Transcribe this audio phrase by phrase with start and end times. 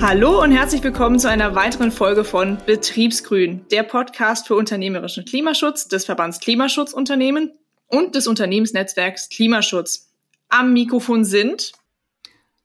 [0.00, 5.88] Hallo und herzlich willkommen zu einer weiteren Folge von Betriebsgrün, der Podcast für unternehmerischen Klimaschutz
[5.88, 7.50] des Verbands Klimaschutzunternehmen
[7.88, 10.12] und des Unternehmensnetzwerks Klimaschutz.
[10.48, 11.72] Am Mikrofon sind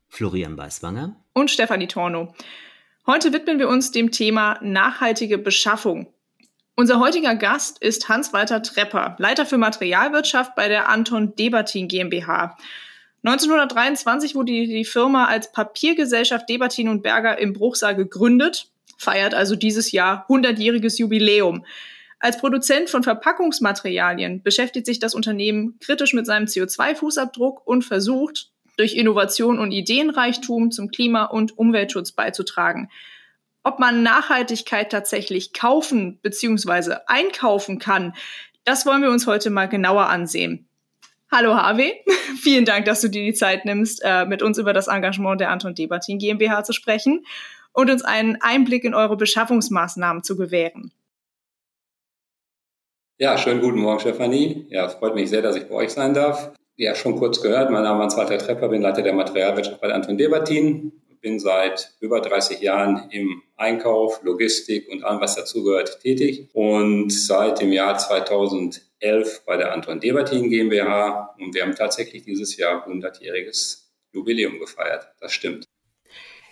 [0.10, 2.36] Florian Weißwanger und Stefanie Torno.
[3.08, 6.14] Heute widmen wir uns dem Thema nachhaltige Beschaffung.
[6.76, 12.56] Unser heutiger Gast ist Hans-Walter Trepper, Leiter für Materialwirtschaft bei der Anton Debatin GmbH.
[13.24, 18.68] 1923 wurde die Firma als Papiergesellschaft Debatin und Berger im Bruchsal gegründet,
[18.98, 21.66] feiert also dieses Jahr 100-jähriges Jubiläum.
[22.20, 28.96] Als Produzent von Verpackungsmaterialien beschäftigt sich das Unternehmen kritisch mit seinem CO2-Fußabdruck und versucht, durch
[28.96, 32.90] Innovation und Ideenreichtum zum Klima- und Umweltschutz beizutragen.
[33.64, 36.96] Ob man Nachhaltigkeit tatsächlich kaufen bzw.
[37.08, 38.14] einkaufen kann,
[38.66, 40.68] das wollen wir uns heute mal genauer ansehen.
[41.36, 41.94] Hallo Harvey,
[42.42, 45.50] vielen Dank, dass du dir die Zeit nimmst, äh, mit uns über das Engagement der
[45.50, 47.26] Anton Debatin GmbH zu sprechen
[47.72, 50.92] und uns einen Einblick in eure Beschaffungsmaßnahmen zu gewähren.
[53.18, 54.68] Ja, schönen guten Morgen, Stefanie.
[54.70, 57.70] Ja, es freut mich sehr, dass ich bei euch sein darf ja schon kurz gehört,
[57.72, 62.20] mein Name ist Walter Trepper, bin Leiter der Materialwirtschaft bei Anton Debatin, bin seit über
[62.20, 67.98] 30 Jahren im Einkauf, Logistik und allem, was dazugehört, tätig und seit dem Jahr
[69.04, 75.08] 2011 bei der Anton Debatin GmbH und wir haben tatsächlich dieses Jahr 100-jähriges Jubiläum gefeiert.
[75.20, 75.66] Das stimmt.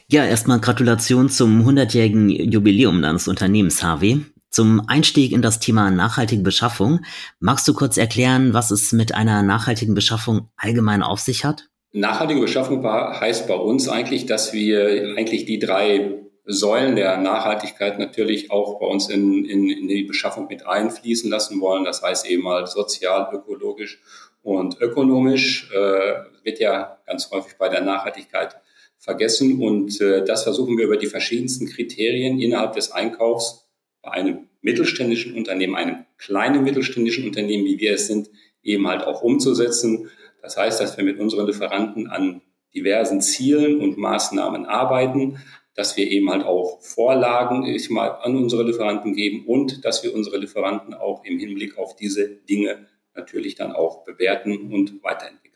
[0.07, 4.17] Ja, erstmal Gratulation zum 100-jährigen Jubiläum deines Unternehmens, HW.
[4.49, 6.99] Zum Einstieg in das Thema nachhaltige Beschaffung,
[7.39, 11.69] magst du kurz erklären, was es mit einer nachhaltigen Beschaffung allgemein auf sich hat?
[11.94, 18.50] Nachhaltige Beschaffung heißt bei uns eigentlich, dass wir eigentlich die drei Säulen der Nachhaltigkeit natürlich
[18.52, 21.86] auch bei uns in, in, in die Beschaffung mit einfließen lassen wollen.
[21.86, 24.02] Das heißt eben halt sozial, ökologisch
[24.42, 28.56] und ökonomisch äh, wird ja ganz häufig bei der Nachhaltigkeit
[28.97, 33.68] vergessen und äh, das versuchen wir über die verschiedensten Kriterien innerhalb des Einkaufs
[34.01, 38.30] bei einem mittelständischen Unternehmen, einem kleinen mittelständischen Unternehmen, wie wir es sind,
[38.63, 40.09] eben halt auch umzusetzen.
[40.41, 42.41] Das heißt, dass wir mit unseren Lieferanten an
[42.74, 45.40] diversen Zielen und Maßnahmen arbeiten,
[45.75, 50.13] dass wir eben halt auch Vorlagen ich mal, an unsere Lieferanten geben und dass wir
[50.13, 55.51] unsere Lieferanten auch im Hinblick auf diese Dinge natürlich dann auch bewerten und weiterentwickeln.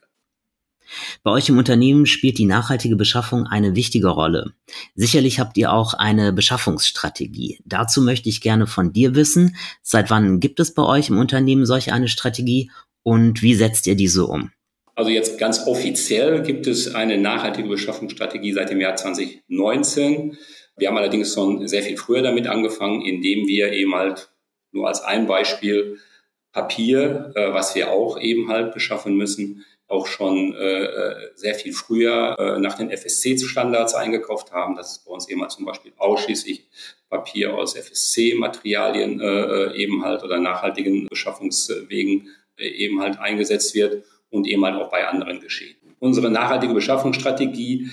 [1.23, 4.53] Bei euch im Unternehmen spielt die nachhaltige Beschaffung eine wichtige Rolle.
[4.93, 7.59] Sicherlich habt ihr auch eine Beschaffungsstrategie.
[7.65, 11.65] Dazu möchte ich gerne von dir wissen, seit wann gibt es bei euch im Unternehmen
[11.65, 12.71] solch eine Strategie
[13.03, 14.51] und wie setzt ihr diese um?
[14.95, 20.37] Also jetzt ganz offiziell gibt es eine nachhaltige Beschaffungsstrategie seit dem Jahr 2019.
[20.77, 24.29] Wir haben allerdings schon sehr viel früher damit angefangen, indem wir eben halt
[24.71, 25.99] nur als ein Beispiel
[26.53, 31.73] Papier, äh, was wir auch eben halt beschaffen müssen, auch schon äh, äh, sehr viel
[31.73, 34.75] früher äh, nach den FSC-Standards eingekauft haben.
[34.75, 36.67] Das ist bei uns eben zum Beispiel ausschließlich
[37.09, 44.47] Papier aus FSC-Materialien äh, äh, eben halt oder nachhaltigen Beschaffungswegen eben halt eingesetzt wird und
[44.47, 45.75] eben halt auch bei anderen geschehen.
[45.99, 47.89] Unsere nachhaltige Beschaffungsstrategie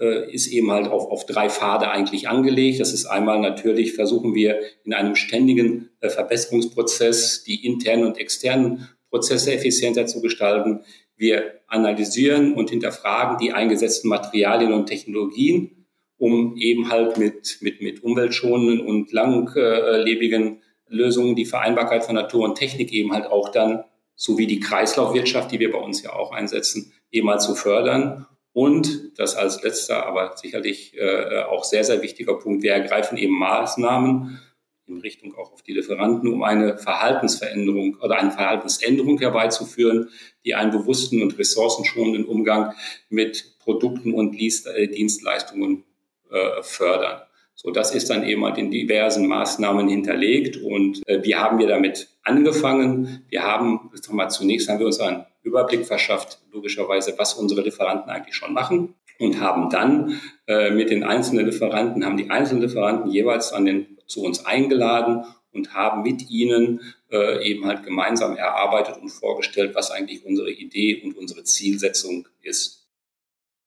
[0.00, 2.80] äh, ist eben halt auf, auf drei Pfade eigentlich angelegt.
[2.80, 9.52] Das ist einmal natürlich, versuchen wir in einem ständigen Verbesserungsprozess die internen und externen Prozesse
[9.52, 10.80] effizienter zu gestalten.
[11.16, 15.86] Wir analysieren und hinterfragen die eingesetzten Materialien und Technologien,
[16.16, 22.56] um eben halt mit, mit, mit umweltschonenden und langlebigen Lösungen die Vereinbarkeit von Natur und
[22.56, 23.84] Technik eben halt auch dann,
[24.18, 28.26] sowie die Kreislaufwirtschaft, die wir bei uns ja auch einsetzen, eben halt zu fördern.
[28.52, 33.38] Und das als letzter, aber sicherlich äh, auch sehr, sehr wichtiger Punkt, wir ergreifen eben
[33.38, 34.40] Maßnahmen,
[34.88, 40.08] in Richtung auch auf die Lieferanten, um eine Verhaltensveränderung oder eine Verhaltensänderung herbeizuführen,
[40.44, 42.74] die einen bewussten und ressourcenschonenden Umgang
[43.10, 45.84] mit Produkten und äh, Dienstleistungen
[46.30, 47.22] äh, fördern.
[47.60, 51.66] So, das ist dann eben halt in diversen Maßnahmen hinterlegt und äh, wie haben wir
[51.66, 53.24] damit angefangen?
[53.30, 58.36] Wir haben, mal zunächst haben wir uns einen Überblick verschafft, logischerweise, was unsere Lieferanten eigentlich
[58.36, 63.52] schon machen und haben dann äh, mit den einzelnen Lieferanten, haben die einzelnen Lieferanten jeweils
[63.52, 66.80] an den zu uns eingeladen und haben mit ihnen
[67.10, 72.86] äh, eben halt gemeinsam erarbeitet und vorgestellt, was eigentlich unsere Idee und unsere Zielsetzung ist.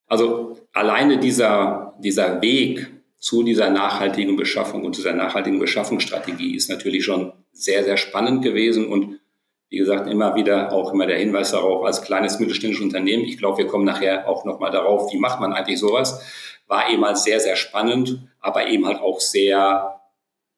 [0.08, 7.06] Also alleine dieser, dieser Weg zu dieser nachhaltigen Beschaffung und dieser nachhaltigen Beschaffungsstrategie ist natürlich
[7.06, 9.20] schon sehr, sehr spannend gewesen und
[9.70, 13.60] wie gesagt, immer wieder auch immer der Hinweis darauf, als kleines mittelständisches Unternehmen, ich glaube,
[13.60, 16.20] wir kommen nachher auch nochmal darauf, wie macht man eigentlich sowas,
[16.66, 20.02] war eben halt sehr, sehr spannend, aber eben halt auch sehr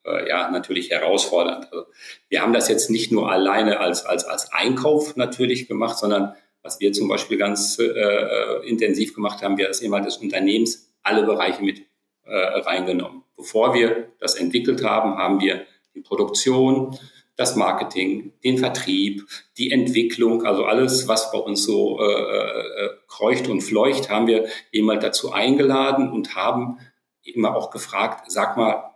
[0.06, 1.68] äh, ja natürlich herausfordernd.
[1.70, 1.86] Also
[2.30, 6.80] wir haben das jetzt nicht nur alleine als, als, als Einkauf natürlich gemacht, sondern was
[6.80, 10.94] wir zum Beispiel ganz äh, äh intensiv gemacht haben, wir das eben halt des Unternehmens
[11.04, 11.82] alle Bereiche mit
[12.26, 13.24] äh, reingenommen.
[13.36, 15.66] Bevor wir das entwickelt haben, haben wir
[15.96, 16.98] die Produktion,
[17.36, 19.28] das Marketing, den Vertrieb,
[19.58, 24.48] die Entwicklung, also alles, was bei uns so äh, äh, kreucht und fleucht, haben wir
[24.82, 26.78] mal dazu eingeladen und haben
[27.24, 28.93] immer auch gefragt, sag mal,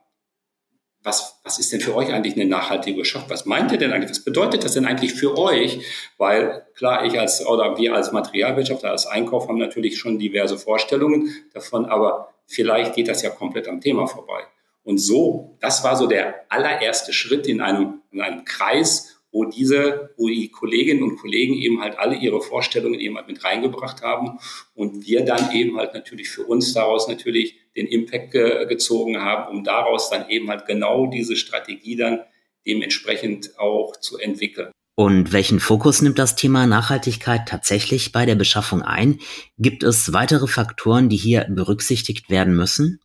[1.08, 3.30] was, was ist denn für euch eigentlich eine nachhaltige Wirtschaft?
[3.30, 4.12] Was meint ihr denn eigentlich?
[4.12, 5.80] Was bedeutet das denn eigentlich für euch?
[6.18, 11.34] Weil klar, ich als oder wir als Materialwirtschaftler, als Einkauf haben natürlich schon diverse Vorstellungen
[11.54, 14.44] davon, aber vielleicht geht das ja komplett am Thema vorbei.
[14.84, 20.14] Und so, das war so der allererste Schritt in einem, in einem Kreis, wo diese,
[20.18, 24.40] wo die Kolleginnen und Kollegen eben halt alle ihre Vorstellungen eben halt mit reingebracht haben
[24.76, 29.56] und wir dann eben halt natürlich für uns daraus natürlich den Impact ge gezogen haben,
[29.56, 32.22] um daraus dann eben halt genau diese Strategie dann
[32.66, 34.72] dementsprechend auch zu entwickeln.
[34.96, 39.20] Und welchen Fokus nimmt das Thema Nachhaltigkeit tatsächlich bei der Beschaffung ein?
[39.60, 43.00] Gibt es weitere Faktoren, die hier berücksichtigt werden müssen?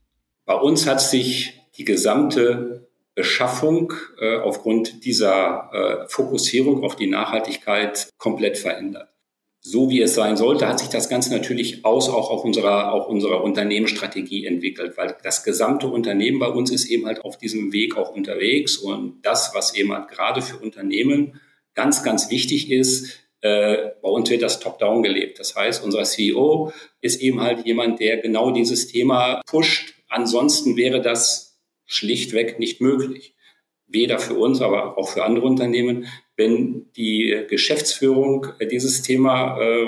[0.46, 8.08] Bei uns hat sich die gesamte Beschaffung äh, aufgrund dieser äh, Fokussierung auf die Nachhaltigkeit
[8.16, 9.11] komplett verändert.
[9.64, 13.06] So wie es sein sollte, hat sich das Ganze natürlich aus auch auf unserer, auch
[13.06, 17.96] unserer Unternehmensstrategie entwickelt, weil das gesamte Unternehmen bei uns ist eben halt auf diesem Weg
[17.96, 21.40] auch unterwegs und das, was eben halt gerade für Unternehmen
[21.74, 25.38] ganz, ganz wichtig ist, äh, bei uns wird das top-down gelebt.
[25.38, 29.94] Das heißt, unser CEO ist eben halt jemand, der genau dieses Thema pusht.
[30.08, 33.36] Ansonsten wäre das schlichtweg nicht möglich.
[33.86, 39.86] Weder für uns, aber auch für andere Unternehmen, wenn die Geschäftsführung dieses Thema äh,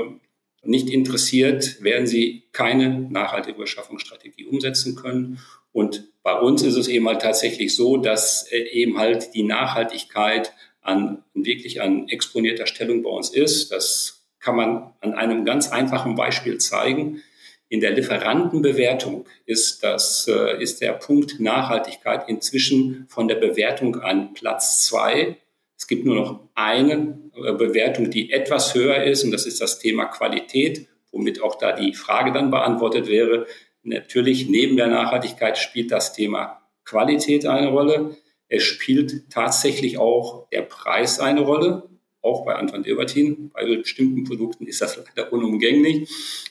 [0.62, 5.38] nicht interessiert, werden sie keine nachhaltige Beschaffungsstrategie umsetzen können.
[5.72, 10.52] Und bei uns ist es eben halt tatsächlich so, dass äh, eben halt die Nachhaltigkeit
[10.80, 13.72] an wirklich an exponierter Stellung bei uns ist.
[13.72, 17.22] Das kann man an einem ganz einfachen Beispiel zeigen.
[17.68, 24.34] In der Lieferantenbewertung ist, das, äh, ist der Punkt Nachhaltigkeit inzwischen von der Bewertung an
[24.34, 25.38] Platz zwei.
[25.84, 29.78] Es gibt nur noch eine äh, Bewertung, die etwas höher ist, und das ist das
[29.78, 33.46] Thema Qualität, womit auch da die Frage dann beantwortet wäre.
[33.82, 38.16] Natürlich, neben der Nachhaltigkeit spielt das Thema Qualität eine Rolle.
[38.48, 41.82] Es spielt tatsächlich auch der Preis eine Rolle
[42.22, 43.50] auch bei Anton Debertin.
[43.52, 46.08] Bei bestimmten Produkten ist das leider unumgänglich,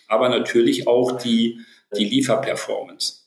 [0.07, 1.57] aber natürlich auch die,
[1.97, 3.22] die Lieferperformance.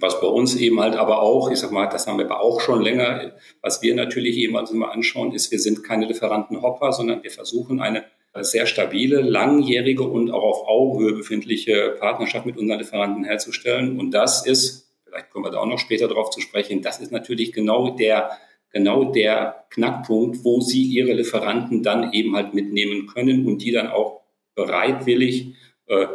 [0.00, 2.60] Was bei uns eben halt aber auch, ich sag mal, das haben wir aber auch
[2.60, 3.32] schon länger,
[3.62, 7.80] was wir natürlich eben uns immer anschauen, ist, wir sind keine Lieferantenhopper, sondern wir versuchen
[7.80, 8.04] eine
[8.40, 14.00] sehr stabile, langjährige und auch auf Augenhöhe befindliche Partnerschaft mit unseren Lieferanten herzustellen.
[14.00, 17.12] Und das ist, vielleicht kommen wir da auch noch später drauf zu sprechen, das ist
[17.12, 18.30] natürlich genau der
[18.74, 23.86] genau der Knackpunkt, wo sie ihre Lieferanten dann eben halt mitnehmen können und die dann
[23.86, 24.22] auch
[24.56, 25.54] bereitwillig
[25.86, 26.06] äh,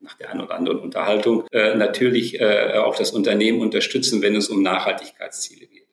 [0.00, 4.48] nach der einen oder anderen Unterhaltung äh, natürlich äh, auch das Unternehmen unterstützen, wenn es
[4.48, 5.86] um Nachhaltigkeitsziele geht.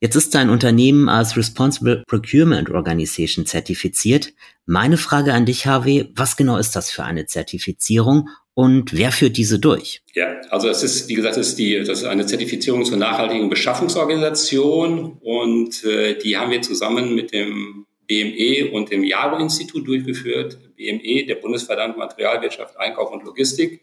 [0.00, 4.32] Jetzt ist dein Unternehmen als Responsible Procurement Organization zertifiziert.
[4.66, 9.36] Meine Frage an dich, HW, was genau ist das für eine Zertifizierung und wer führt
[9.36, 10.02] diese durch?
[10.12, 13.48] Ja, also es ist, wie gesagt, es ist die, das ist eine Zertifizierung zur nachhaltigen
[13.48, 20.58] Beschaffungsorganisation und äh, die haben wir zusammen mit dem BME und dem JARO-Institut durchgeführt.
[20.82, 23.82] BME, der Bundesverband Materialwirtschaft, Einkauf und Logistik,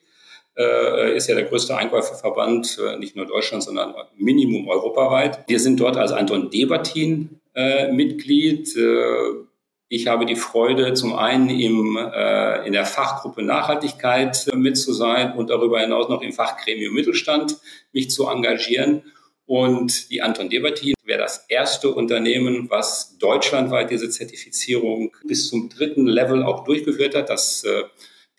[0.57, 5.45] äh, ist ja der größte Einkäuferverband, äh, nicht nur Deutschland, sondern Minimum europaweit.
[5.47, 8.75] Wir sind dort als Anton Debatin äh, Mitglied.
[8.75, 9.47] Äh,
[9.87, 14.93] ich habe die Freude, zum einen im, äh, in der Fachgruppe Nachhaltigkeit äh, mit zu
[14.93, 17.57] sein und darüber hinaus noch im Fachgremium Mittelstand
[17.91, 19.03] mich zu engagieren.
[19.45, 26.05] Und die Anton Debatin wäre das erste Unternehmen, was deutschlandweit diese Zertifizierung bis zum dritten
[26.05, 27.29] Level auch durchgeführt hat.
[27.29, 27.83] Das äh,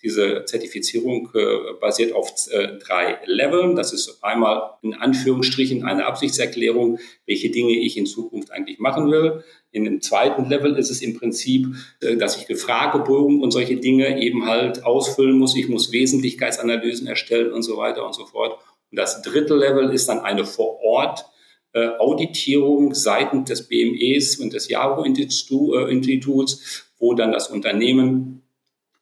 [0.01, 3.75] diese Zertifizierung äh, basiert auf äh, drei Leveln.
[3.75, 6.97] Das ist einmal in Anführungsstrichen eine Absichtserklärung,
[7.27, 9.43] welche Dinge ich in Zukunft eigentlich machen will.
[9.71, 11.67] In dem zweiten Level ist es im Prinzip,
[12.17, 15.55] dass ich Fragebogen und solche Dinge eben halt ausfüllen muss.
[15.55, 18.59] Ich muss Wesentlichkeitsanalysen erstellen und so weiter und so fort.
[18.89, 21.25] Und das dritte Level ist dann eine vor Ort
[21.73, 28.43] äh, Auditierung seitens des BMEs und des JAVO-Instituts, wo dann das Unternehmen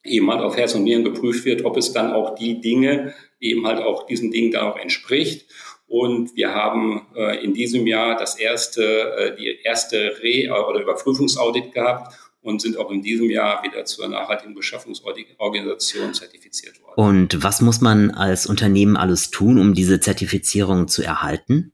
[0.03, 3.65] eben halt auf Herz und Nieren geprüft wird, ob es dann auch die Dinge eben
[3.65, 5.45] halt auch diesen Dingen dann auch entspricht.
[5.87, 11.73] Und wir haben äh, in diesem Jahr das erste, äh, die erste Re- oder Überprüfungsaudit
[11.73, 16.93] gehabt und sind auch in diesem Jahr wieder zur nachhaltigen Beschaffungsorganisation zertifiziert worden.
[16.95, 21.73] Und was muss man als Unternehmen alles tun, um diese Zertifizierung zu erhalten?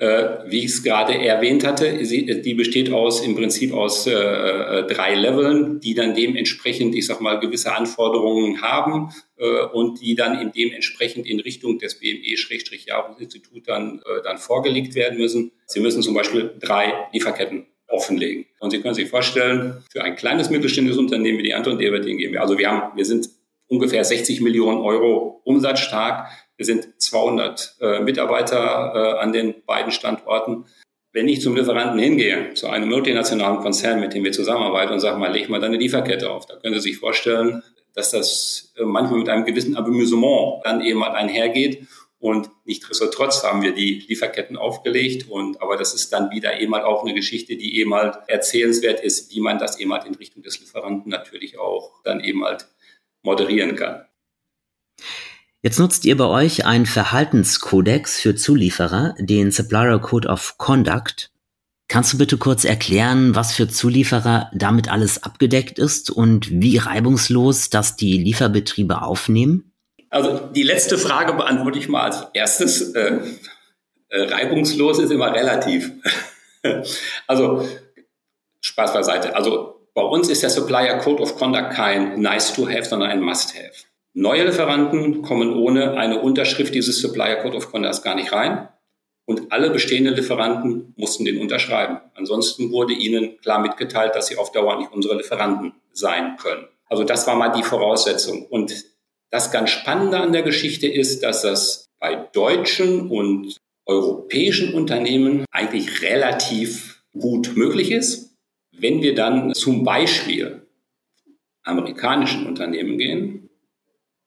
[0.00, 4.86] Äh, wie ich es gerade erwähnt hatte, die besteht aus im Prinzip aus äh, äh,
[4.86, 10.40] drei Leveln, die dann dementsprechend, ich sag mal, gewisse Anforderungen haben äh, und die dann
[10.40, 15.52] in dementsprechend in Richtung des BME-Jahresinstitut dann, äh, dann vorgelegt werden müssen.
[15.66, 18.46] Sie müssen zum Beispiel drei Lieferketten offenlegen.
[18.58, 22.40] Und Sie können sich vorstellen, für ein kleines mittelständisches Unternehmen wie die Anton Debertin GmbH,
[22.40, 23.28] also wir haben, wir sind
[23.66, 26.28] ungefähr 60 Millionen Euro umsatzstark.
[26.60, 30.66] Wir sind 200 äh, Mitarbeiter äh, an den beiden Standorten.
[31.10, 35.18] Wenn ich zum Lieferanten hingehe, zu einem multinationalen Konzern, mit dem wir zusammenarbeiten und sage
[35.18, 37.62] mal, leg mal deine Lieferkette auf, da können Sie sich vorstellen,
[37.94, 41.86] dass das äh, manchmal mit einem gewissen Amüsement dann eben halt einhergeht.
[42.18, 45.30] Und nichtsdestotrotz haben wir die Lieferketten aufgelegt.
[45.30, 49.00] Und, aber das ist dann wieder eben halt auch eine Geschichte, die eben halt erzählenswert
[49.00, 52.68] ist, wie man das eben halt in Richtung des Lieferanten natürlich auch dann eben halt
[53.22, 54.04] moderieren kann.
[55.62, 61.30] Jetzt nutzt ihr bei euch einen Verhaltenskodex für Zulieferer, den Supplier Code of Conduct.
[61.86, 67.68] Kannst du bitte kurz erklären, was für Zulieferer damit alles abgedeckt ist und wie reibungslos
[67.68, 69.74] das die Lieferbetriebe aufnehmen?
[70.08, 72.94] Also die letzte Frage beantworte ich mal als erstes.
[72.94, 73.18] Äh,
[74.08, 75.92] äh, reibungslos ist immer relativ.
[77.26, 77.68] also
[78.62, 79.36] Spaß beiseite.
[79.36, 83.20] Also bei uns ist der Supplier Code of Conduct kein nice to have, sondern ein
[83.20, 83.89] must have.
[84.12, 88.68] Neue Lieferanten kommen ohne eine Unterschrift dieses Supplier Code of Conduct gar nicht rein.
[89.24, 92.00] Und alle bestehenden Lieferanten mussten den unterschreiben.
[92.14, 96.66] Ansonsten wurde ihnen klar mitgeteilt, dass sie auf Dauer nicht unsere Lieferanten sein können.
[96.86, 98.46] Also das war mal die Voraussetzung.
[98.46, 98.84] Und
[99.30, 106.02] das ganz Spannende an der Geschichte ist, dass das bei deutschen und europäischen Unternehmen eigentlich
[106.02, 108.36] relativ gut möglich ist.
[108.72, 110.66] Wenn wir dann zum Beispiel
[111.62, 113.49] amerikanischen Unternehmen gehen,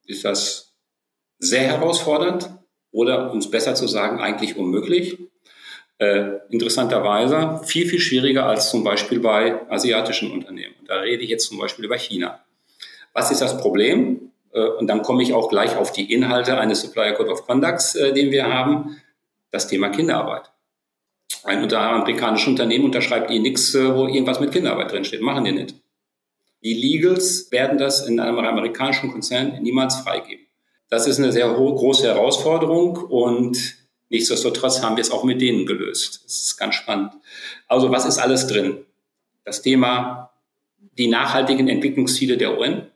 [0.06, 0.76] ist das
[1.40, 2.50] sehr herausfordernd
[2.92, 5.18] oder, um es besser zu sagen, eigentlich unmöglich.
[5.98, 10.76] Äh, interessanterweise viel, viel schwieriger als zum Beispiel bei asiatischen Unternehmen.
[10.88, 12.44] Da rede ich jetzt zum Beispiel über China.
[13.14, 14.32] Was ist das Problem?
[14.52, 17.96] Äh, und dann komme ich auch gleich auf die Inhalte eines Supplier Code of Conducts,
[17.96, 18.98] äh, den wir haben.
[19.52, 20.52] Das Thema Kinderarbeit.
[21.44, 25.22] Ein amerikanisches Unternehmen unterschreibt Ihnen nichts, äh, wo irgendwas mit Kinderarbeit drinsteht.
[25.22, 25.76] Machen die nicht.
[26.64, 30.46] Die Legals werden das in einem amerikanischen Konzern niemals freigeben.
[30.90, 33.76] Das ist eine sehr große Herausforderung und
[34.10, 36.22] nichtsdestotrotz haben wir es auch mit denen gelöst.
[36.26, 37.12] Das ist ganz spannend.
[37.68, 38.86] Also was ist alles drin?
[39.44, 40.34] Das Thema
[40.98, 42.88] die nachhaltigen Entwicklungsziele der UN,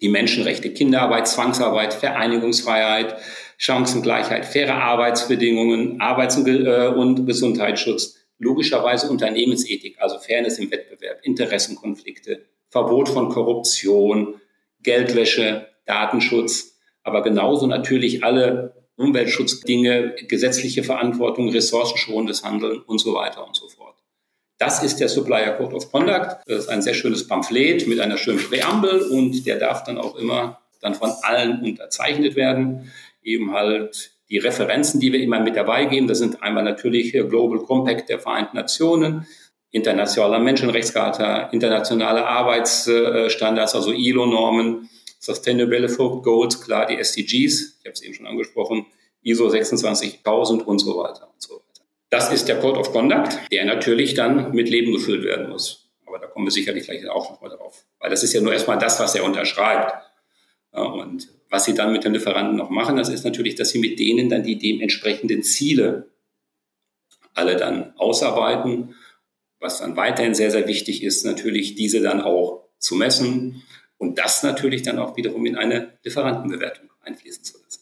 [0.00, 3.16] die Menschenrechte, Kinderarbeit, Zwangsarbeit, Vereinigungsfreiheit,
[3.58, 13.08] Chancengleichheit, faire Arbeitsbedingungen, Arbeits- äh, und Gesundheitsschutz, logischerweise Unternehmensethik, also Fairness im Wettbewerb, Interessenkonflikte, Verbot
[13.08, 14.40] von Korruption,
[14.82, 23.56] Geldwäsche, Datenschutz, aber genauso natürlich alle Umweltschutzdinge, gesetzliche Verantwortung, ressourcenschonendes Handeln und so weiter und
[23.56, 23.96] so fort.
[24.58, 26.42] Das ist der Supplier Code of Conduct.
[26.46, 30.16] Das ist ein sehr schönes Pamphlet mit einer schönen Präambel und der darf dann auch
[30.16, 32.92] immer dann von allen unterzeichnet werden.
[33.22, 37.60] Eben halt die Referenzen, die wir immer mit dabei geben, das sind einmal natürlich Global
[37.60, 39.26] Compact der Vereinten Nationen,
[39.70, 45.86] internationaler Menschenrechtscharta, internationale Arbeitsstandards, also ILO-Normen, Sustainable
[46.22, 48.86] Goals, klar die SDGs, ich habe es eben schon angesprochen,
[49.22, 51.84] ISO 26000 und so weiter und so weiter.
[52.08, 55.90] Das ist der Code of Conduct, der natürlich dann mit Leben gefüllt werden muss.
[56.06, 57.84] Aber da kommen wir sicherlich gleich auch nochmal drauf.
[58.00, 59.94] Weil das ist ja nur erstmal das, was er unterschreibt.
[60.72, 63.98] und was sie dann mit den Lieferanten noch machen, das ist natürlich, dass sie mit
[63.98, 66.08] denen dann die dementsprechenden Ziele
[67.34, 68.94] alle dann ausarbeiten
[69.60, 73.62] was dann weiterhin sehr, sehr wichtig ist, natürlich diese dann auch zu messen
[73.98, 77.80] und das natürlich dann auch wiederum in eine Lieferantenbewertung einfließen zu lassen.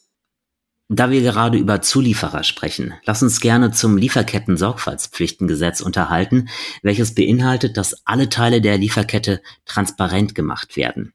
[0.91, 6.49] Da wir gerade über Zulieferer sprechen, lass uns gerne zum Lieferketten-Sorgfaltspflichtengesetz unterhalten,
[6.81, 11.13] welches beinhaltet, dass alle Teile der Lieferkette transparent gemacht werden.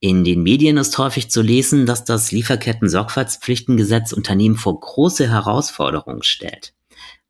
[0.00, 6.74] In den Medien ist häufig zu lesen, dass das Lieferketten-Sorgfaltspflichtengesetz Unternehmen vor große Herausforderungen stellt.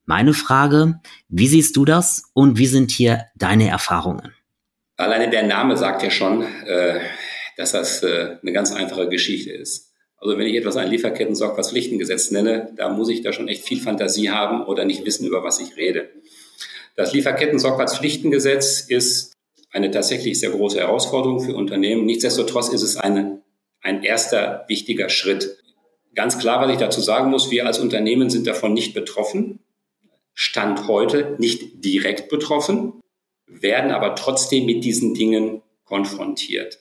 [0.06, 4.34] Meine Frage, wie siehst du das und wie sind hier deine Erfahrungen?
[4.96, 7.00] Alleine der Name sagt ja schon, äh,
[7.56, 9.92] dass das äh, eine ganz einfache Geschichte ist.
[10.18, 14.30] Also wenn ich etwas ein Lieferketten-Sorgfaltspflichtengesetz nenne, da muss ich da schon echt viel Fantasie
[14.30, 16.10] haben oder nicht wissen, über was ich rede.
[16.96, 19.32] Das Lieferketten-Sorgfaltspflichtengesetz ist
[19.72, 22.04] eine tatsächlich sehr große Herausforderung für Unternehmen.
[22.04, 23.42] Nichtsdestotrotz ist es eine,
[23.80, 25.58] ein erster wichtiger Schritt.
[26.14, 29.63] Ganz klar, was ich dazu sagen muss, wir als Unternehmen sind davon nicht betroffen.
[30.34, 33.00] Stand heute nicht direkt betroffen,
[33.46, 36.80] werden aber trotzdem mit diesen Dingen konfrontiert.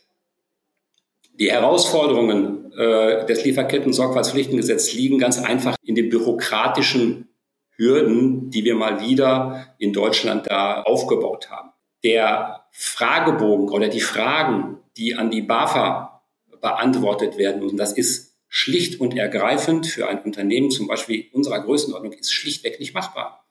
[1.39, 7.29] Die Herausforderungen äh, des Lieferketten-Sorgfaltspflichtengesetzes liegen ganz einfach in den bürokratischen
[7.75, 11.69] Hürden, die wir mal wieder in Deutschland da aufgebaut haben.
[12.03, 16.23] Der Fragebogen oder die Fragen, die an die BAFA
[16.61, 22.13] beantwortet werden, und das ist schlicht und ergreifend für ein Unternehmen, zum Beispiel unserer Größenordnung,
[22.13, 23.42] ist schlichtweg nicht machbar.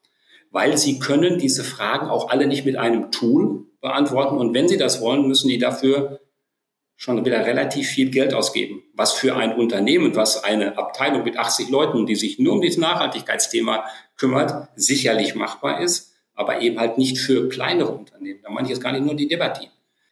[0.52, 4.37] Weil sie können diese Fragen auch alle nicht mit einem Tool beantworten.
[4.37, 6.21] Und wenn sie das wollen, müssen die dafür
[6.94, 8.85] schon wieder relativ viel Geld ausgeben.
[8.94, 12.78] Was für ein Unternehmen, was eine Abteilung mit 80 Leuten, die sich nur um dieses
[12.78, 13.85] Nachhaltigkeitsthema
[14.16, 18.40] kümmert, sicherlich machbar ist, aber eben halt nicht für kleinere Unternehmen.
[18.42, 19.66] Da meine ich jetzt gar nicht nur die Debatte.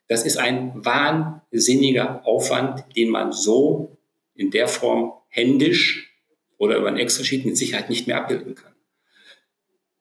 [0.09, 3.97] Das ist ein wahnsinniger Aufwand, den man so
[4.35, 6.13] in der Form händisch
[6.59, 8.73] oder über ein Excel-Sheet mit Sicherheit nicht mehr abbilden kann.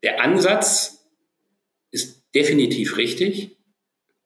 [0.04, 1.06] Der Ansatz
[1.92, 3.58] ist definitiv richtig.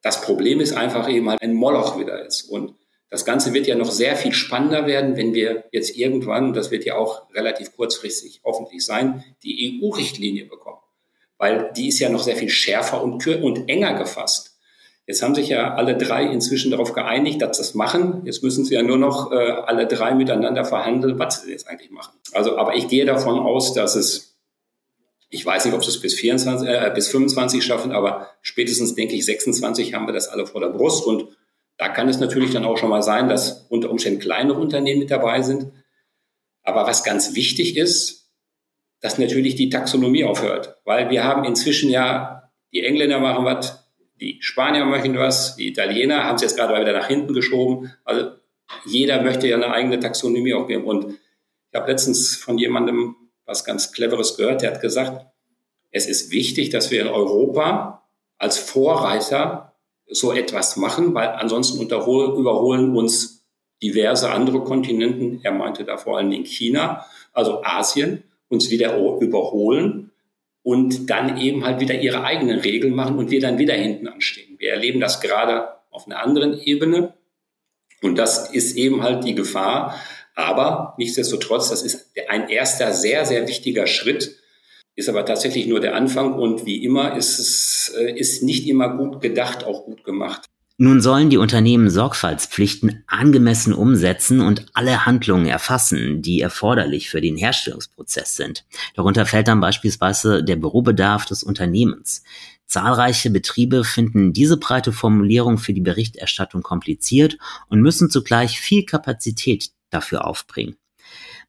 [0.01, 2.43] Das Problem ist einfach eben halt ein Moloch wieder ist.
[2.43, 2.75] Und
[3.09, 6.83] das Ganze wird ja noch sehr viel spannender werden, wenn wir jetzt irgendwann, das wird
[6.83, 10.79] ja auch relativ kurzfristig hoffentlich sein, die EU-Richtlinie bekommen.
[11.37, 14.57] Weil die ist ja noch sehr viel schärfer und, und enger gefasst.
[15.05, 18.21] Jetzt haben sich ja alle drei inzwischen darauf geeinigt, dass sie das machen.
[18.25, 21.91] Jetzt müssen sie ja nur noch äh, alle drei miteinander verhandeln, was sie jetzt eigentlich
[21.91, 22.17] machen.
[22.31, 24.32] Also, aber ich gehe davon aus, dass es
[25.33, 29.15] ich weiß nicht, ob sie es bis 24, äh, bis 25 schaffen, aber spätestens denke
[29.15, 31.27] ich 26 haben wir das alle vor der Brust und
[31.77, 35.09] da kann es natürlich dann auch schon mal sein, dass unter Umständen kleinere Unternehmen mit
[35.09, 35.71] dabei sind.
[36.61, 38.31] Aber was ganz wichtig ist,
[39.01, 44.37] dass natürlich die Taxonomie aufhört, weil wir haben inzwischen ja, die Engländer machen was, die
[44.39, 47.91] Spanier möchten was, die Italiener haben es jetzt gerade wieder nach hinten geschoben.
[48.05, 48.33] Also
[48.85, 50.83] jeder möchte ja eine eigene Taxonomie aufgeben.
[50.83, 51.15] Und
[51.71, 54.61] ich habe letztens von jemandem was ganz Cleveres gehört.
[54.61, 55.25] Der hat gesagt,
[55.91, 58.03] es ist wichtig, dass wir in Europa
[58.37, 59.73] als Vorreiter
[60.07, 63.45] so etwas machen, weil ansonsten überholen uns
[63.81, 65.41] diverse andere Kontinenten.
[65.43, 70.11] Er meinte da vor allen Dingen China, also Asien, uns wieder überholen
[70.61, 74.55] und dann eben halt wieder ihre eigenen Regeln machen und wir dann wieder hinten anstehen.
[74.59, 77.13] Wir erleben das gerade auf einer anderen Ebene.
[78.01, 79.95] Und das ist eben halt die Gefahr,
[80.35, 84.37] aber nichtsdestotrotz, das ist ein erster sehr, sehr wichtiger Schritt,
[84.95, 88.95] ist aber tatsächlich nur der Anfang und wie immer ist es äh, ist nicht immer
[88.95, 90.45] gut gedacht, auch gut gemacht.
[90.77, 97.37] Nun sollen die Unternehmen Sorgfaltspflichten angemessen umsetzen und alle Handlungen erfassen, die erforderlich für den
[97.37, 98.65] Herstellungsprozess sind.
[98.95, 102.23] Darunter fällt dann beispielsweise der Bürobedarf des Unternehmens.
[102.65, 107.37] Zahlreiche Betriebe finden diese breite Formulierung für die Berichterstattung kompliziert
[107.69, 110.75] und müssen zugleich viel Kapazität dafür aufbringen.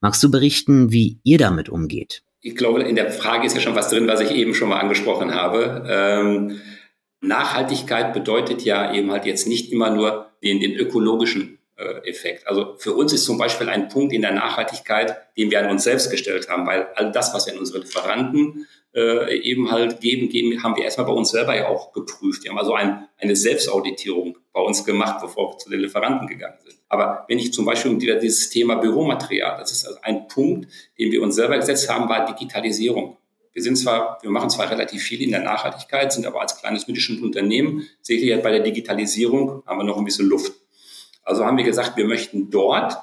[0.00, 2.22] Magst du berichten, wie ihr damit umgeht?
[2.40, 4.80] Ich glaube, in der Frage ist ja schon was drin, was ich eben schon mal
[4.80, 5.84] angesprochen habe.
[5.88, 6.60] Ähm,
[7.20, 12.46] Nachhaltigkeit bedeutet ja eben halt jetzt nicht immer nur den, den ökologischen Effekt.
[12.46, 15.84] Also für uns ist zum Beispiel ein Punkt in der Nachhaltigkeit, den wir an uns
[15.84, 20.28] selbst gestellt haben, weil all das, was wir an unsere Lieferanten äh, eben halt geben,
[20.28, 22.44] geben, haben wir erstmal bei uns selber ja auch geprüft.
[22.44, 26.58] Wir haben also ein, eine Selbstauditierung bei uns gemacht, bevor wir zu den Lieferanten gegangen
[26.64, 26.76] sind.
[26.88, 31.10] Aber wenn ich zum Beispiel wieder dieses Thema Büromaterial, das ist also ein Punkt, den
[31.10, 33.16] wir uns selber gesetzt haben, war Digitalisierung.
[33.52, 36.86] Wir sind zwar, wir machen zwar relativ viel in der Nachhaltigkeit, sind aber als kleines
[36.86, 40.52] mittelständisches Unternehmen sicherlich bei der Digitalisierung haben wir noch ein bisschen Luft.
[41.24, 42.96] Also haben wir gesagt, wir möchten dort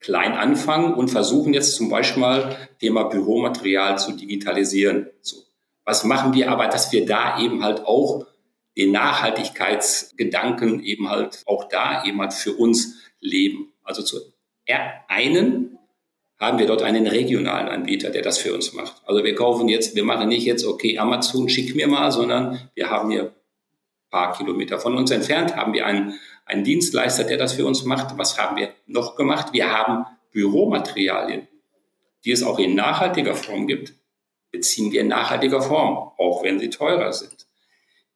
[0.00, 5.10] klein anfangen und versuchen jetzt zum Beispiel mal Thema Büromaterial zu digitalisieren.
[5.22, 5.36] So.
[5.84, 8.26] Was machen wir aber, dass wir da eben halt auch
[8.76, 13.72] den Nachhaltigkeitsgedanken eben halt auch da eben halt für uns leben.
[13.82, 14.20] Also zu
[15.08, 15.78] einen
[16.38, 19.02] haben wir dort einen regionalen Anbieter, der das für uns macht.
[19.04, 22.90] Also wir kaufen jetzt, wir machen nicht jetzt, okay, Amazon schick mir mal, sondern wir
[22.90, 23.34] haben hier
[24.10, 26.14] paar Kilometer von uns entfernt, haben wir einen,
[26.48, 28.16] einen Dienstleister, der das für uns macht.
[28.18, 29.52] Was haben wir noch gemacht?
[29.52, 31.46] Wir haben Büromaterialien,
[32.24, 33.94] die es auch in nachhaltiger Form gibt,
[34.50, 37.46] beziehen wir in nachhaltiger Form, auch wenn sie teurer sind.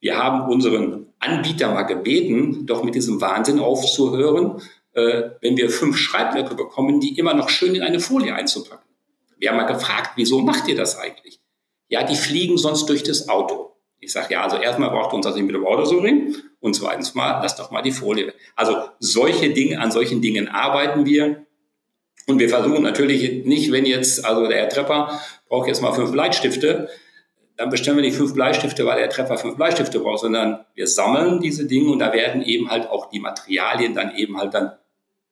[0.01, 4.61] Wir haben unseren Anbieter mal gebeten, doch mit diesem Wahnsinn aufzuhören,
[4.95, 8.89] äh, wenn wir fünf Schreibblöcke bekommen, die immer noch schön in eine Folie einzupacken.
[9.39, 11.41] Wir haben mal gefragt, wieso macht ihr das eigentlich?
[11.89, 13.77] Ja, die fliegen sonst durch das Auto.
[14.01, 16.35] Ich sage, ja, also erstmal braucht ihr uns das nicht mit dem Auto so bringen
[16.63, 18.33] und zweitens mal, lass doch mal die Folie.
[18.55, 21.45] Also solche Dinge, an solchen Dingen arbeiten wir.
[22.29, 26.13] Und wir versuchen natürlich nicht, wenn jetzt, also der Herr Trepper braucht jetzt mal fünf
[26.13, 26.89] Bleistifte,
[27.57, 31.41] dann bestellen wir nicht fünf Bleistifte, weil der Treffer fünf Bleistifte braucht, sondern wir sammeln
[31.41, 34.73] diese Dinge und da werden eben halt auch die Materialien dann eben halt dann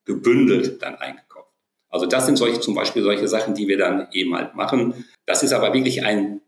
[0.05, 1.49] gebündelt dann eingekauft.
[1.89, 5.07] Also das sind solche, zum Beispiel solche Sachen, die wir dann eben halt machen.
[5.27, 6.41] Das ist aber wirklich ein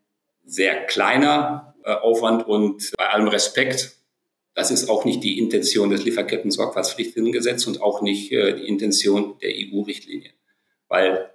[0.45, 4.02] sehr kleiner äh, Aufwand und bei allem Respekt,
[4.55, 9.51] das ist auch nicht die Intention des Lieferketten-Sorgfaltspflichtengesetzes und auch nicht äh, die Intention der
[9.51, 10.31] EU-Richtlinie.
[10.89, 11.31] Weil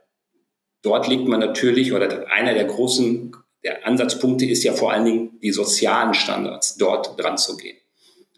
[0.83, 5.39] dort liegt man natürlich, oder einer der großen der Ansatzpunkt ist ja vor allen Dingen,
[5.41, 7.75] die sozialen Standards dort dran zu gehen.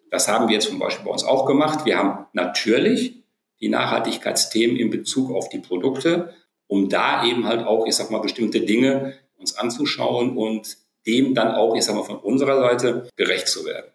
[0.09, 1.85] Das haben wir zum Beispiel bei uns auch gemacht.
[1.85, 3.23] Wir haben natürlich
[3.59, 6.33] die Nachhaltigkeitsthemen in Bezug auf die Produkte,
[6.67, 11.53] um da eben halt auch, ich sag mal, bestimmte Dinge uns anzuschauen und dem dann
[11.53, 13.91] auch, ich sag mal, von unserer Seite gerecht zu werden.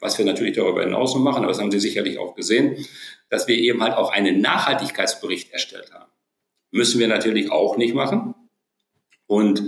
[0.00, 2.76] Was wir natürlich darüber hinaus noch machen, aber das haben Sie sicherlich auch gesehen,
[3.30, 6.10] dass wir eben halt auch einen Nachhaltigkeitsbericht erstellt haben.
[6.70, 8.34] Müssen wir natürlich auch nicht machen.
[9.26, 9.62] Und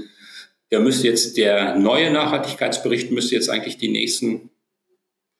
[0.70, 4.50] der müsste jetzt, der neue Nachhaltigkeitsbericht müsste jetzt eigentlich die nächsten,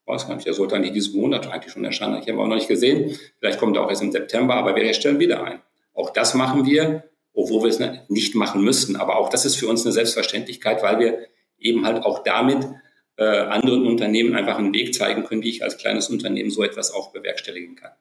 [0.01, 2.21] ich weiß gar nicht, der sollte eigentlich diesen Monat eigentlich schon erscheinen.
[2.21, 3.17] Ich habe auch noch nicht gesehen.
[3.39, 5.61] Vielleicht kommt er auch erst im September, aber wir erstellen wieder ein.
[5.95, 8.97] Auch das machen wir, obwohl wir es nicht machen müssten.
[8.97, 11.27] Aber auch das ist für uns eine Selbstverständlichkeit, weil wir
[11.59, 12.67] eben halt auch damit
[13.21, 16.91] äh, anderen Unternehmen einfach einen Weg zeigen können, wie ich als kleines Unternehmen so etwas
[16.91, 17.93] auch bewerkstelligen kann.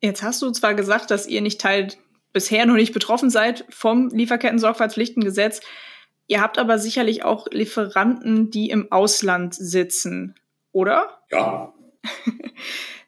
[0.00, 1.88] Jetzt hast du zwar gesagt, dass ihr nicht Teil
[2.32, 5.60] bisher noch nicht betroffen seid vom Lieferketten-Sorgfaltspflichtengesetz.
[6.28, 10.36] Ihr habt aber sicherlich auch Lieferanten, die im Ausland sitzen,
[10.70, 11.18] oder?
[11.32, 11.74] Ja.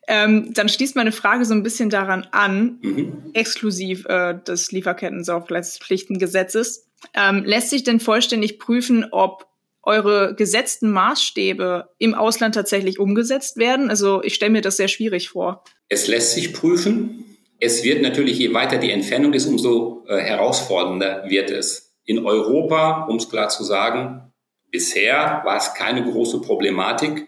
[0.09, 3.31] ähm, dann schließt meine Frage so ein bisschen daran an, mhm.
[3.35, 6.89] exklusiv äh, des Lieferketten-Sorgfaltspflichtengesetzes.
[7.15, 9.47] Ähm, lässt sich denn vollständig prüfen, ob
[9.87, 13.89] eure gesetzten Maßstäbe im Ausland tatsächlich umgesetzt werden?
[13.89, 15.65] Also ich stelle mir das sehr schwierig vor.
[15.89, 17.25] Es lässt sich prüfen.
[17.59, 21.95] Es wird natürlich, je weiter die Entfernung ist, umso äh, herausfordernder wird es.
[22.05, 24.33] In Europa, um es klar zu sagen,
[24.71, 27.27] bisher war es keine große Problematik.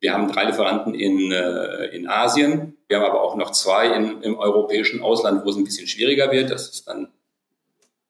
[0.00, 2.76] Wir haben drei Lieferanten in, äh, in Asien.
[2.88, 6.30] Wir haben aber auch noch zwei in, im europäischen Ausland, wo es ein bisschen schwieriger
[6.30, 6.50] wird.
[6.50, 7.08] Das ist dann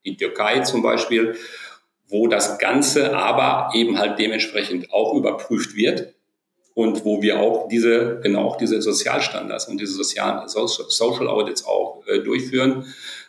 [0.04, 1.36] die Türkei zum Beispiel,
[2.14, 6.14] wo das Ganze aber eben halt dementsprechend auch überprüft wird
[6.72, 12.06] und wo wir auch diese, genau auch diese Sozialstandards und diese sozialen Social Audits auch
[12.06, 12.86] äh, durchführen.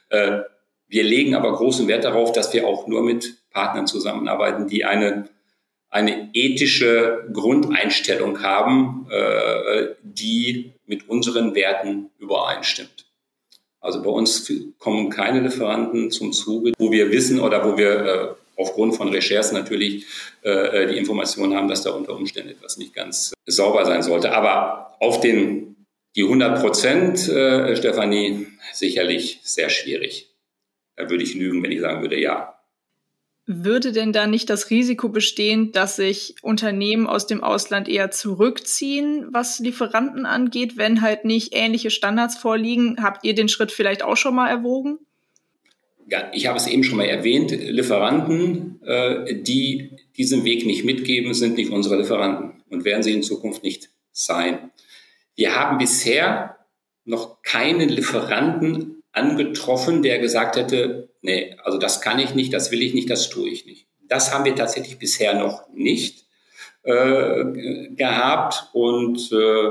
[0.09, 0.41] Äh,
[0.87, 5.29] wir legen aber großen Wert darauf, dass wir auch nur mit Partnern zusammenarbeiten, die eine,
[5.89, 13.07] eine ethische Grundeinstellung haben, äh, die mit unseren Werten übereinstimmt.
[13.79, 18.44] Also bei uns kommen keine Lieferanten zum Zuge, wo wir wissen oder wo wir äh,
[18.57, 20.05] aufgrund von Recherchen natürlich
[20.41, 24.31] äh, die Information haben, dass da unter Umständen etwas nicht ganz äh, sauber sein sollte.
[24.31, 25.75] Aber auf den
[26.15, 30.33] die 100 Prozent, äh, Stefanie, sicherlich sehr schwierig.
[30.95, 32.53] Da würde ich lügen, wenn ich sagen würde, ja.
[33.47, 39.27] Würde denn da nicht das Risiko bestehen, dass sich Unternehmen aus dem Ausland eher zurückziehen,
[39.31, 43.03] was Lieferanten angeht, wenn halt nicht ähnliche Standards vorliegen?
[43.03, 44.99] Habt ihr den Schritt vielleicht auch schon mal erwogen?
[46.33, 51.57] Ich habe es eben schon mal erwähnt, Lieferanten, äh, die diesen Weg nicht mitgeben, sind
[51.57, 54.71] nicht unsere Lieferanten und werden sie in Zukunft nicht sein.
[55.35, 56.57] Wir haben bisher
[57.03, 62.81] noch keinen Lieferanten angetroffen, der gesagt hätte, nee, also das kann ich nicht, das will
[62.81, 63.87] ich nicht, das tue ich nicht.
[64.07, 66.25] Das haben wir tatsächlich bisher noch nicht
[66.83, 67.43] äh,
[67.95, 69.69] gehabt und äh,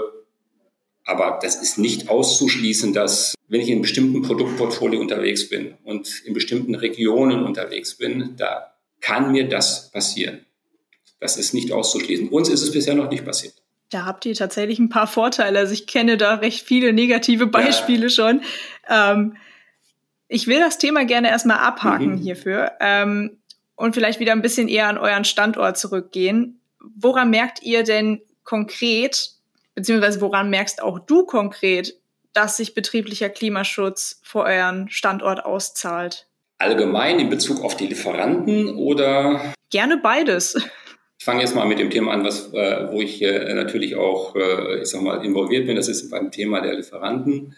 [1.05, 6.23] aber das ist nicht auszuschließen, dass wenn ich in einem bestimmten Produktportfolio unterwegs bin und
[6.25, 10.47] in bestimmten Regionen unterwegs bin, da kann mir das passieren.
[11.21, 12.29] Das ist nicht auszuschließen.
[12.29, 13.55] Uns ist es bisher noch nicht passiert.
[13.91, 15.59] Da habt ihr tatsächlich ein paar Vorteile.
[15.59, 18.09] Also ich kenne da recht viele negative Beispiele ja.
[18.09, 18.43] schon.
[18.89, 19.37] Ähm,
[20.27, 22.19] ich will das Thema gerne erstmal abhaken mhm.
[22.19, 23.39] hierfür ähm,
[23.77, 26.61] und vielleicht wieder ein bisschen eher an euren Standort zurückgehen.
[26.97, 29.31] Woran merkt ihr denn konkret,
[29.75, 31.95] beziehungsweise woran merkst auch du konkret,
[32.33, 36.27] dass sich betrieblicher Klimaschutz vor euren Standort auszahlt?
[36.59, 39.55] Allgemein in Bezug auf die Lieferanten oder?
[39.71, 40.57] Gerne beides.
[41.19, 44.37] Ich fange jetzt mal mit dem Thema an, was, äh, wo ich äh, natürlich auch,
[44.37, 45.77] äh, ich sag mal, involviert bin.
[45.77, 47.57] Das ist beim Thema der Lieferanten.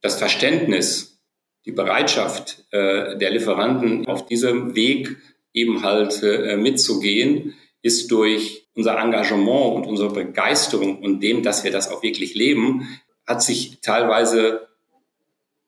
[0.00, 1.20] Das Verständnis,
[1.64, 5.16] die Bereitschaft äh, der Lieferanten auf diesem Weg
[5.52, 11.70] eben halt äh, mitzugehen, ist durch unser Engagement und unsere Begeisterung und dem, dass wir
[11.70, 12.88] das auch wirklich leben,
[13.26, 14.68] hat sich teilweise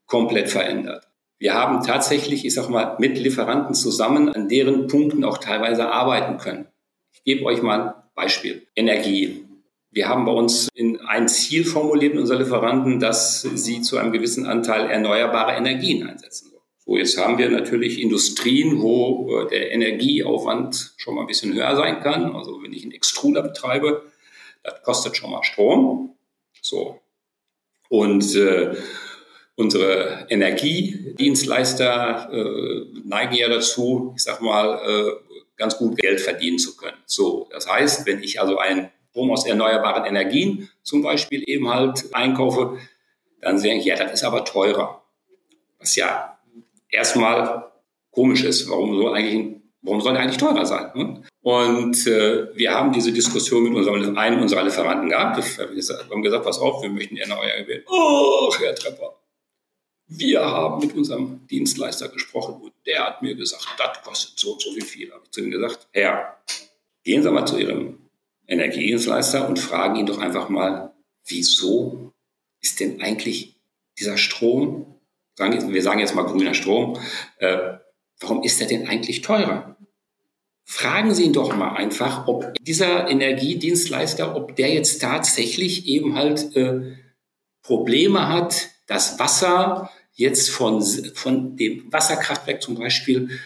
[0.07, 1.07] komplett verändert.
[1.39, 6.39] Wir haben tatsächlich, ich sag mal, mit Lieferanten zusammen an deren Punkten auch teilweise arbeiten
[6.39, 6.67] können.
[7.13, 8.67] Ich gebe euch mal ein Beispiel.
[8.75, 9.45] Energie.
[9.91, 14.13] Wir haben bei uns in ein Ziel formuliert in unseren Lieferanten, dass sie zu einem
[14.13, 16.56] gewissen Anteil erneuerbare Energien einsetzen.
[16.87, 21.75] So, jetzt haben wir natürlich Industrien, wo äh, der Energieaufwand schon mal ein bisschen höher
[21.75, 22.37] sein kann.
[22.37, 24.05] Also wenn ich einen Extruder betreibe,
[24.63, 26.15] das kostet schon mal Strom.
[26.63, 27.01] So,
[27.89, 28.77] und äh,
[29.57, 35.11] unsere Energiedienstleister äh, neigen ja dazu, ich sag mal, äh,
[35.57, 36.99] ganz gut Geld verdienen zu können.
[37.07, 42.15] So, das heißt, wenn ich also einen Strom aus erneuerbaren Energien zum Beispiel eben halt
[42.15, 42.79] einkaufe,
[43.41, 45.03] dann sehe ich, ja, das ist aber teurer.
[45.79, 46.36] Was ja
[46.91, 47.73] erstmal
[48.11, 48.69] komisch ist.
[48.69, 50.91] Warum so eigentlich Warum soll eigentlich teurer sein?
[50.97, 51.23] Ne?
[51.43, 55.37] Und äh, wir haben diese Diskussion mit unserem, einem unserer Lieferanten gehabt.
[55.59, 57.83] Wir haben gesagt, pass auf, wir möchten eher euer Gewinn.
[57.87, 59.15] Oh, Herr Trepper,
[60.09, 64.63] wir haben mit unserem Dienstleister gesprochen und der hat mir gesagt, das kostet so und
[64.63, 65.13] so viel viel.
[65.13, 66.37] Habe ich zu ihm gesagt, Herr,
[67.05, 68.01] gehen Sie mal zu Ihrem
[68.49, 70.95] Energiedienstleister und fragen ihn doch einfach mal,
[71.27, 72.13] wieso
[72.61, 73.55] ist denn eigentlich
[74.01, 74.96] dieser Strom,
[75.39, 76.99] wir sagen jetzt mal grüner Strom,
[77.39, 77.75] äh,
[78.21, 79.77] warum ist der denn eigentlich teurer?
[80.67, 86.55] fragen Sie ihn doch mal einfach, ob dieser Energiedienstleister, ob der jetzt tatsächlich eben halt
[86.57, 86.97] äh,
[87.63, 90.83] Probleme hat, das Wasser jetzt von,
[91.15, 93.39] von dem Wasserkraftwerk zum Beispiel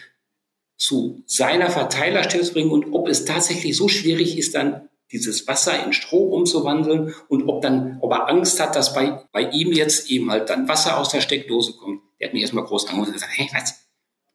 [0.77, 5.83] zu seiner Verteilerstelle zu bringen und ob es tatsächlich so schwierig ist, dann dieses Wasser
[5.85, 10.09] in Strom umzuwandeln und ob dann, ob er Angst hat, dass bei, bei ihm jetzt
[10.09, 12.01] eben halt dann Wasser aus der Steckdose kommt.
[12.19, 13.71] Der hat mich erstmal groß angeguckt und gesagt, hey, was?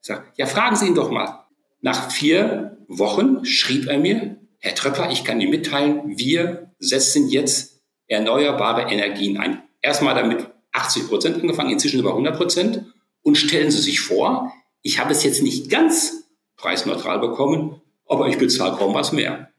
[0.00, 1.46] Ich sag, ja, fragen Sie ihn doch mal.
[1.80, 7.80] Nach vier Wochen schrieb er mir, Herr Tröpper, ich kann Ihnen mitteilen, wir setzen jetzt
[8.08, 9.62] erneuerbare Energien ein.
[9.82, 12.84] Erstmal damit 80 Prozent angefangen, inzwischen über 100 Prozent.
[13.22, 16.24] Und stellen Sie sich vor, ich habe es jetzt nicht ganz
[16.56, 19.50] preisneutral bekommen, aber ich bezahle kaum was mehr.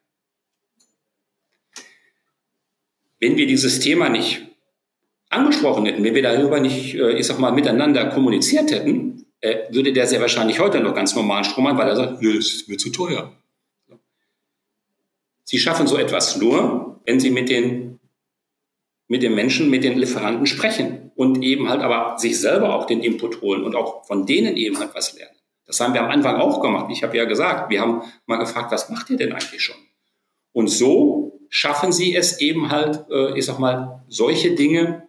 [3.19, 4.41] Wenn wir dieses Thema nicht
[5.29, 9.93] angesprochen hätten, wenn wir darüber nicht, äh, ich sag mal, miteinander kommuniziert hätten, äh, würde
[9.93, 12.69] der sehr wahrscheinlich heute noch ganz normalen Strom haben, weil er sagt, nö, das ist
[12.69, 13.31] mir zu teuer.
[15.43, 17.99] Sie schaffen so etwas nur, wenn Sie mit den,
[19.07, 23.01] mit den Menschen, mit den Lieferanten sprechen und eben halt aber sich selber auch den
[23.01, 25.37] Input holen und auch von denen eben halt was lernen.
[25.65, 26.87] Das haben wir am Anfang auch gemacht.
[26.91, 29.75] Ich habe ja gesagt, wir haben mal gefragt, was macht ihr denn eigentlich schon?
[30.51, 35.07] Und so schaffen Sie es eben halt, äh, ich sag mal, solche Dinge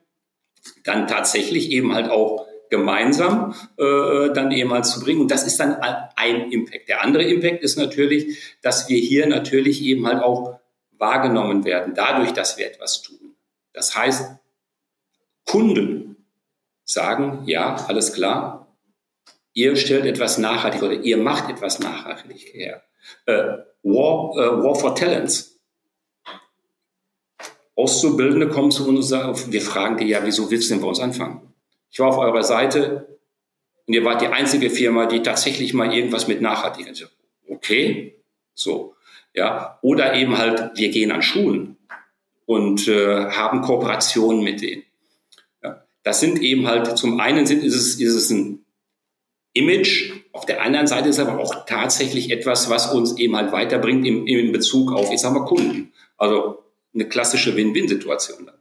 [0.85, 5.23] dann tatsächlich eben halt auch gemeinsam äh, dann eben mal zu bringen.
[5.23, 5.77] Und das ist dann
[6.17, 6.89] ein Impact.
[6.89, 10.59] Der andere Impact ist natürlich, dass wir hier natürlich eben halt auch
[10.99, 13.37] wahrgenommen werden, dadurch, dass wir etwas tun.
[13.73, 14.37] Das heißt,
[15.47, 16.17] Kunden
[16.85, 18.77] sagen, ja, alles klar,
[19.53, 22.83] ihr stellt etwas nachhaltig oder ihr macht etwas nachhaltig her.
[23.27, 25.58] Äh, War, äh, War for Talents.
[27.79, 30.89] Auszubildende kommen zu uns und sagen, wir fragen die ja, wieso willst du denn bei
[30.89, 31.43] uns anfangen?
[31.91, 33.19] Ich war auf eurer Seite
[33.87, 37.09] und ihr wart die einzige Firma, die tatsächlich mal irgendwas mit Nachhaltigkeit.
[37.49, 38.17] Okay,
[38.53, 38.97] so,
[39.33, 39.79] ja.
[39.83, 41.77] Oder eben halt, wir gehen an Schulen
[42.47, 44.83] und äh, haben Kooperationen mit denen.
[45.63, 45.85] Ja.
[46.03, 48.65] Das sind eben halt, zum einen sind, ist, es, ist es ein
[49.53, 54.05] Image, auf der anderen Seite ist aber auch tatsächlich etwas, was uns eben halt weiterbringt
[54.05, 55.93] im, im Bezug auf, ich sag mal, Kunden.
[56.17, 56.65] Also
[56.99, 58.55] eine klassische Win-Win-Situation dann.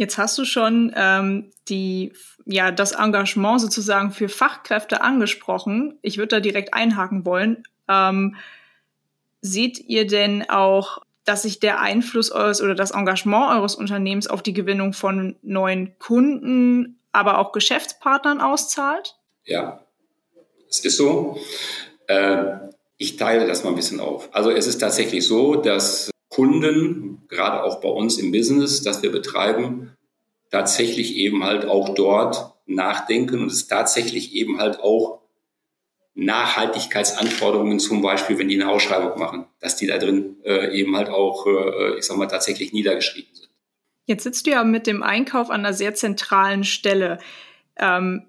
[0.00, 2.14] Jetzt hast du schon ähm, die,
[2.46, 5.98] ja, das Engagement sozusagen für Fachkräfte angesprochen.
[6.00, 7.64] Ich würde da direkt einhaken wollen.
[7.86, 8.36] Ähm,
[9.42, 14.42] seht ihr denn auch, dass sich der Einfluss eures oder das Engagement eures Unternehmens auf
[14.42, 19.16] die Gewinnung von neuen Kunden, aber auch Geschäftspartnern auszahlt?
[19.44, 19.84] Ja,
[20.70, 21.38] es ist so.
[22.06, 22.56] Äh,
[22.96, 24.30] ich teile das mal ein bisschen auf.
[24.32, 29.12] Also es ist tatsächlich so, dass Kunden, gerade auch bei uns im Business, das wir
[29.12, 29.92] betreiben,
[30.50, 35.20] tatsächlich eben halt auch dort nachdenken und es tatsächlich eben halt auch
[36.14, 41.08] Nachhaltigkeitsanforderungen zum Beispiel, wenn die eine Ausschreibung machen, dass die da drin äh, eben halt
[41.08, 43.48] auch, äh, ich sag mal, tatsächlich niedergeschrieben sind.
[44.06, 47.18] Jetzt sitzt du ja mit dem Einkauf an einer sehr zentralen Stelle.
[47.76, 48.28] Ähm,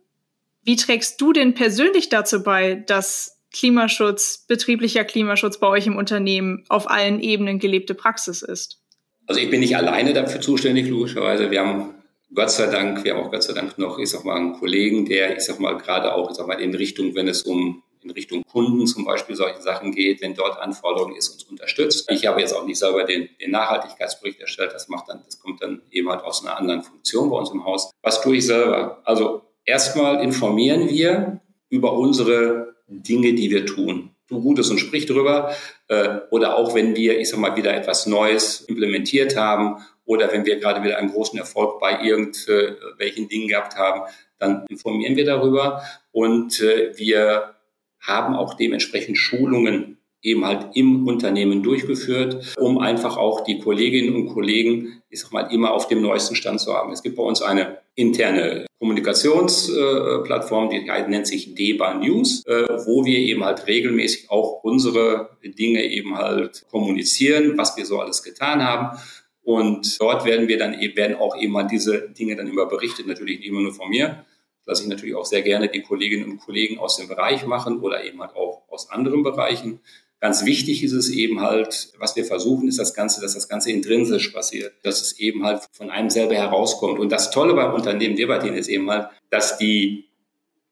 [0.64, 6.64] wie trägst du denn persönlich dazu bei, dass Klimaschutz, betrieblicher Klimaschutz bei euch im Unternehmen
[6.70, 8.82] auf allen Ebenen gelebte Praxis ist?
[9.28, 11.52] Also ich bin nicht alleine dafür zuständig, logischerweise.
[11.52, 11.96] Wir haben
[12.34, 15.06] Gott sei Dank, wir haben auch Gott sei Dank noch, ich sag mal, einen Kollegen,
[15.06, 18.10] der, ich sag mal, gerade auch, ich sag mal, in Richtung, wenn es um in
[18.12, 22.10] Richtung Kunden zum Beispiel solche Sachen geht, wenn dort Anforderungen ist, uns unterstützt.
[22.10, 25.62] Ich habe jetzt auch nicht selber den, den Nachhaltigkeitsbericht erstellt, das macht dann, das kommt
[25.62, 27.92] dann eben halt aus einer anderen Funktion bei uns im Haus.
[28.02, 29.02] Was tue ich selber?
[29.06, 34.12] Also erstmal informieren wir über unsere Dinge, die wir tun.
[34.28, 35.56] Tu Gutes und sprich drüber.
[35.88, 40.46] Äh, oder auch wenn wir, ich sag mal, wieder etwas Neues implementiert haben oder wenn
[40.46, 44.02] wir gerade wieder einen großen Erfolg bei irgendwelchen Dingen gehabt haben,
[44.38, 47.56] dann informieren wir darüber und äh, wir
[48.00, 54.28] haben auch dementsprechend Schulungen eben halt im Unternehmen durchgeführt, um einfach auch die Kolleginnen und
[54.28, 56.92] Kollegen, ich sag mal, immer auf dem neuesten Stand zu haben.
[56.92, 63.18] Es gibt bei uns eine interne Kommunikationsplattform, die nennt sich DEBA News, äh, wo wir
[63.18, 68.98] eben halt regelmäßig auch unsere Dinge eben halt kommunizieren, was wir so alles getan haben.
[69.44, 73.40] Und dort werden wir dann eben, werden auch immer diese Dinge dann immer berichtet, natürlich
[73.40, 74.24] nicht immer nur von mir,
[74.66, 78.04] lasse ich natürlich auch sehr gerne die Kolleginnen und Kollegen aus dem Bereich machen oder
[78.04, 79.80] eben halt auch aus anderen Bereichen.
[80.22, 83.72] Ganz wichtig ist es eben halt, was wir versuchen, ist das Ganze, dass das Ganze
[83.72, 87.00] intrinsisch passiert, dass es eben halt von einem selber herauskommt.
[87.00, 90.12] Und das Tolle beim Unternehmen Debatin ist eben halt, dass die,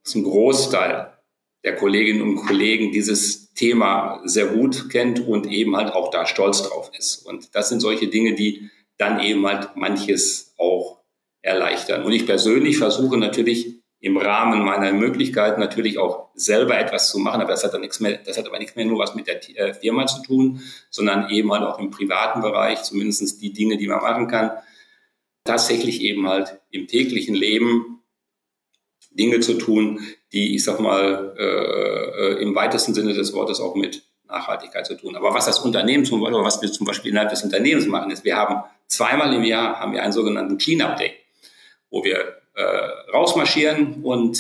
[0.04, 1.18] dass ein Großteil
[1.64, 6.62] der Kolleginnen und Kollegen dieses Thema sehr gut kennt und eben halt auch da stolz
[6.62, 7.26] drauf ist.
[7.26, 11.00] Und das sind solche Dinge, die dann eben halt manches auch
[11.42, 12.04] erleichtern.
[12.04, 17.42] Und ich persönlich versuche natürlich im Rahmen meiner Möglichkeiten natürlich auch selber etwas zu machen,
[17.42, 19.42] aber das hat dann nichts mehr, das hat aber nichts mehr nur was mit der
[19.58, 23.88] äh, Firma zu tun, sondern eben halt auch im privaten Bereich, zumindest die Dinge, die
[23.88, 24.52] man machen kann,
[25.44, 28.02] tatsächlich eben halt im täglichen Leben
[29.12, 30.00] Dinge zu tun,
[30.32, 35.16] die, ich sag mal, äh, im weitesten Sinne des Wortes auch mit Nachhaltigkeit zu tun.
[35.16, 38.24] Aber was das Unternehmen zum Beispiel, was wir zum Beispiel innerhalb des Unternehmens machen, ist,
[38.24, 41.14] wir haben zweimal im Jahr haben wir einen sogenannten Cleanup Day,
[41.90, 44.38] wo wir äh, rausmarschieren und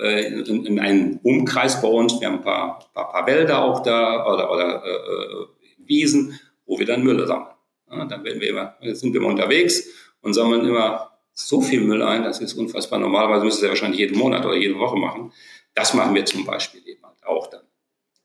[0.00, 3.82] äh, in, in, einen Umkreis bei uns, wir haben ein paar, paar, paar Wälder auch
[3.84, 5.46] da oder, oder äh,
[5.78, 7.54] Wiesen, wo wir dann Müll sammeln.
[7.90, 9.88] Ja, dann werden wir immer, sind wir immer unterwegs
[10.22, 12.98] und sammeln immer so viel Müll ein, das ist unfassbar.
[12.98, 15.32] Normalerweise müssen sie wahrscheinlich jeden Monat oder jede Woche machen.
[15.74, 17.62] Das machen wir zum Beispiel eben halt auch dann.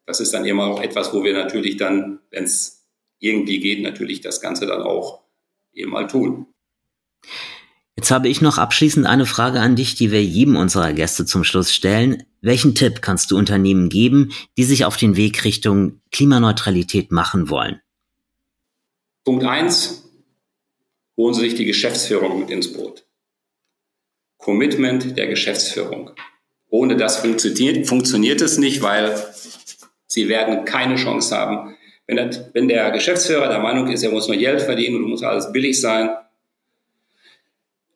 [0.07, 2.87] Das ist dann immer auch etwas, wo wir natürlich dann, wenn es
[3.19, 5.21] irgendwie geht, natürlich das Ganze dann auch
[5.73, 6.47] eben mal tun.
[8.03, 11.45] Jetzt habe ich noch abschließend eine Frage an dich, die wir jedem unserer Gäste zum
[11.45, 12.23] Schluss stellen.
[12.41, 17.79] Welchen Tipp kannst du Unternehmen geben, die sich auf den Weg Richtung Klimaneutralität machen wollen?
[19.23, 20.03] Punkt eins:
[21.15, 23.05] Holen Sie sich die Geschäftsführung mit ins Boot.
[24.37, 26.11] Commitment der Geschäftsführung.
[26.67, 29.15] Ohne das funktioniert, funktioniert es nicht, weil
[30.07, 31.77] Sie werden keine Chance haben.
[32.05, 35.23] Wenn der, wenn der Geschäftsführer der Meinung ist, er muss nur Geld verdienen und muss
[35.23, 36.09] alles billig sein,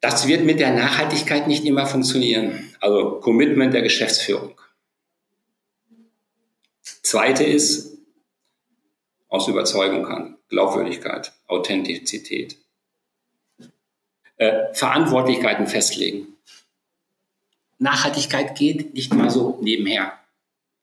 [0.07, 2.73] das wird mit der Nachhaltigkeit nicht immer funktionieren.
[2.79, 4.53] Also Commitment der Geschäftsführung.
[6.81, 7.97] Zweite ist
[9.27, 12.55] aus Überzeugung kann, Glaubwürdigkeit, Authentizität.
[14.37, 16.37] Äh, Verantwortlichkeiten festlegen.
[17.77, 20.13] Nachhaltigkeit geht nicht mal so nebenher.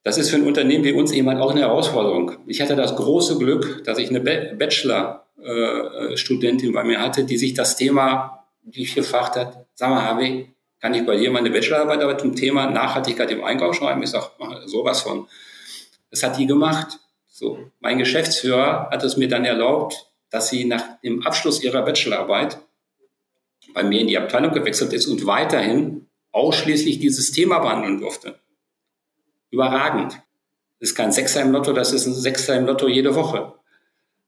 [0.03, 2.33] Das ist für ein Unternehmen wie uns eben halt auch eine Herausforderung.
[2.45, 7.55] Ich hatte das große Glück, dass ich eine Bachelor-Studentin äh, bei mir hatte, die sich
[7.55, 8.34] das Thema
[8.65, 13.31] die gefragt hat, sag mal, Harvey, kann ich bei dir meine Bachelorarbeit zum Thema Nachhaltigkeit
[13.31, 14.03] im Einkauf schreiben?
[14.03, 14.29] Ich sage,
[14.65, 15.27] sowas von.
[16.09, 16.99] Das hat die gemacht.
[17.27, 22.59] So, mein Geschäftsführer hat es mir dann erlaubt, dass sie nach dem Abschluss ihrer Bachelorarbeit
[23.73, 28.39] bei mir in die Abteilung gewechselt ist und weiterhin ausschließlich dieses Thema behandeln durfte.
[29.51, 30.13] Überragend.
[30.79, 33.53] Das ist kein Sechser im Lotto, das ist ein Sechser im Lotto jede Woche.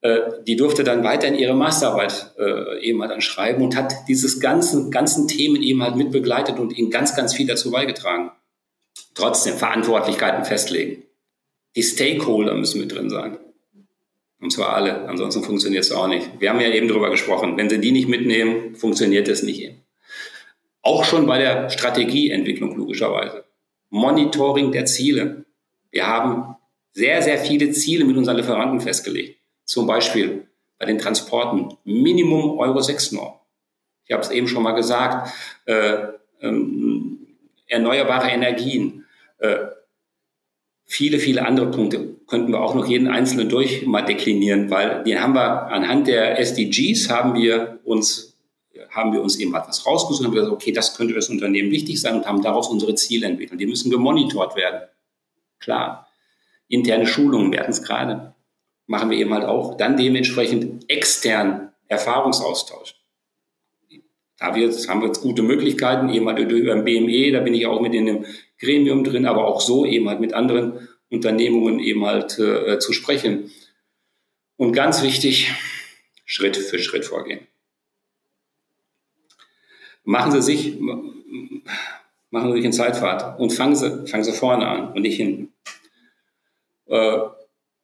[0.00, 3.92] Äh, die durfte dann weiter in ihre Masterarbeit äh, eben halt dann schreiben und hat
[4.06, 8.30] dieses ganzen, ganzen Themen eben halt mit begleitet und ihnen ganz, ganz viel dazu beigetragen.
[9.14, 11.02] Trotzdem Verantwortlichkeiten festlegen.
[11.74, 13.38] Die Stakeholder müssen mit drin sein.
[14.40, 16.30] Und zwar alle, ansonsten funktioniert es auch nicht.
[16.38, 19.82] Wir haben ja eben darüber gesprochen, wenn Sie die nicht mitnehmen, funktioniert es nicht eben.
[20.82, 23.44] Auch schon bei der Strategieentwicklung logischerweise.
[23.90, 25.44] Monitoring der Ziele.
[25.90, 26.54] Wir haben
[26.92, 29.37] sehr, sehr viele Ziele mit unseren Lieferanten festgelegt.
[29.68, 33.34] Zum Beispiel bei den Transporten Minimum Euro 6 Norm.
[34.06, 35.30] Ich habe es eben schon mal gesagt,
[35.66, 36.04] äh,
[36.40, 37.26] ähm,
[37.66, 39.04] erneuerbare Energien,
[39.36, 39.58] äh,
[40.86, 45.18] viele, viele andere Punkte könnten wir auch noch jeden einzelnen durch mal deklinieren, weil die
[45.18, 48.38] haben wir anhand der SDGs haben wir uns
[48.88, 52.00] haben wir uns eben etwas rausgesucht und haben gesagt, okay, das könnte das Unternehmen wichtig
[52.00, 53.60] sein und haben daraus unsere Ziele entwickelt.
[53.60, 54.88] Die müssen gemonitort werden.
[55.58, 56.08] Klar.
[56.68, 58.34] Interne Schulungen werden es gerade
[58.88, 62.96] machen wir eben halt auch dann dementsprechend extern Erfahrungsaustausch.
[64.38, 67.66] Da wir, haben wir jetzt gute Möglichkeiten, eben halt über ein BME, da bin ich
[67.66, 68.24] auch mit in einem
[68.58, 73.50] Gremium drin, aber auch so eben halt mit anderen Unternehmungen eben halt äh, zu sprechen.
[74.56, 75.52] Und ganz wichtig,
[76.24, 77.46] Schritt für Schritt vorgehen.
[80.04, 80.78] Machen Sie sich,
[82.30, 85.52] machen Sie sich in Zeitfahrt und fangen Sie, fangen Sie vorne an und nicht hinten.
[86.86, 87.18] Äh,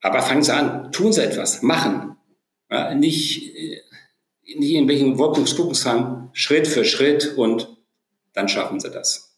[0.05, 2.17] aber fangen Sie an, tun Sie etwas, machen.
[2.71, 3.55] Ja, nicht,
[4.44, 7.75] nicht in welchen haben, Schritt für Schritt und
[8.35, 9.35] dann schaffen Sie das.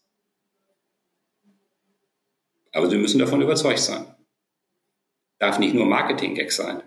[2.72, 4.06] Aber Sie müssen davon überzeugt sein.
[5.38, 6.82] Darf nicht nur Marketing-Gag sein.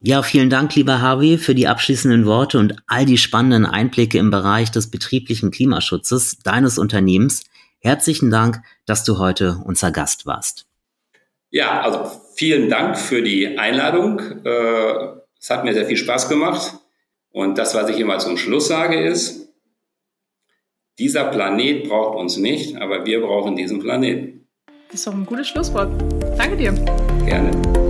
[0.00, 4.30] Ja, vielen Dank, lieber Harvey, für die abschließenden Worte und all die spannenden Einblicke im
[4.30, 7.44] Bereich des betrieblichen Klimaschutzes deines Unternehmens.
[7.78, 10.66] Herzlichen Dank, dass du heute unser Gast warst.
[11.50, 14.20] Ja, also vielen Dank für die Einladung.
[14.44, 16.74] Äh, es hat mir sehr viel Spaß gemacht.
[17.30, 19.52] Und das, was ich immer zum Schluss sage, ist,
[20.98, 24.48] dieser Planet braucht uns nicht, aber wir brauchen diesen Planeten.
[24.86, 25.90] Das ist doch ein gutes Schlusswort.
[26.38, 26.72] Danke dir.
[27.26, 27.87] Gerne.